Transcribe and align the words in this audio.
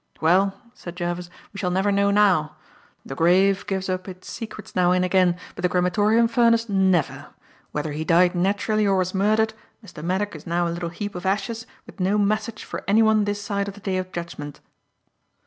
"Well," 0.19 0.59
said 0.73 0.95
Jervis, 0.95 1.29
"we 1.53 1.59
shall 1.59 1.69
never 1.69 1.91
know 1.91 2.09
now. 2.09 2.55
The 3.05 3.13
grave 3.13 3.67
gives 3.67 3.87
up 3.87 4.07
its 4.07 4.31
secrets 4.31 4.75
now 4.75 4.93
and 4.93 5.05
again, 5.05 5.37
but 5.53 5.61
the 5.61 5.69
crematorium 5.69 6.27
furnace 6.27 6.67
never. 6.67 7.27
Whether 7.71 7.91
he 7.91 8.03
died 8.03 8.33
naturally 8.33 8.87
or 8.87 8.97
was 8.97 9.13
murdered, 9.13 9.53
Mr. 9.85 10.03
Maddock 10.03 10.35
is 10.35 10.47
now 10.47 10.67
a 10.67 10.73
little 10.73 10.89
heap 10.89 11.13
of 11.13 11.27
ashes 11.27 11.67
with 11.85 11.99
no 11.99 12.17
message 12.17 12.63
for 12.63 12.83
anyone 12.87 13.25
this 13.25 13.43
side 13.43 13.67
of 13.67 13.75
the 13.75 13.79
Day 13.79 13.97
of 13.97 14.11
Judgment." 14.11 14.59